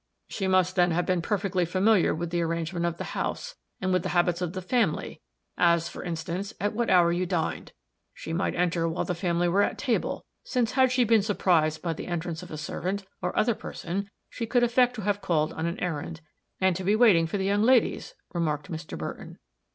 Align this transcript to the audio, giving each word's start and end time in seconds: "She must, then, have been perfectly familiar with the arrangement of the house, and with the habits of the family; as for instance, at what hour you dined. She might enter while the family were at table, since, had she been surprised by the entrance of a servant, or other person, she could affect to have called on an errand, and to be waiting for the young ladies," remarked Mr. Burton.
"She 0.27 0.47
must, 0.47 0.75
then, 0.75 0.89
have 0.89 1.05
been 1.05 1.21
perfectly 1.21 1.63
familiar 1.63 2.15
with 2.15 2.31
the 2.31 2.41
arrangement 2.41 2.87
of 2.87 2.97
the 2.97 3.03
house, 3.13 3.53
and 3.79 3.93
with 3.93 4.01
the 4.01 4.09
habits 4.17 4.41
of 4.41 4.53
the 4.53 4.61
family; 4.63 5.21
as 5.59 5.89
for 5.89 6.03
instance, 6.03 6.55
at 6.59 6.73
what 6.73 6.89
hour 6.89 7.11
you 7.11 7.27
dined. 7.27 7.71
She 8.15 8.33
might 8.33 8.55
enter 8.55 8.89
while 8.89 9.05
the 9.05 9.13
family 9.13 9.47
were 9.47 9.61
at 9.61 9.77
table, 9.77 10.25
since, 10.43 10.71
had 10.71 10.91
she 10.91 11.03
been 11.03 11.21
surprised 11.21 11.83
by 11.83 11.93
the 11.93 12.07
entrance 12.07 12.41
of 12.41 12.49
a 12.49 12.57
servant, 12.57 13.05
or 13.21 13.37
other 13.37 13.53
person, 13.53 14.09
she 14.27 14.47
could 14.47 14.63
affect 14.63 14.95
to 14.95 15.03
have 15.03 15.21
called 15.21 15.53
on 15.53 15.67
an 15.67 15.79
errand, 15.79 16.21
and 16.59 16.75
to 16.77 16.83
be 16.83 16.95
waiting 16.95 17.27
for 17.27 17.37
the 17.37 17.45
young 17.45 17.61
ladies," 17.61 18.15
remarked 18.33 18.71
Mr. 18.71 18.97
Burton. 18.97 19.37